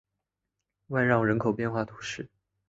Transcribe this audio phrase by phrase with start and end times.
[0.87, 2.27] 万让人口变化图示